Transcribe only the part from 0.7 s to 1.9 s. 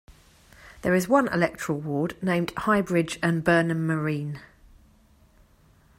There is one electoral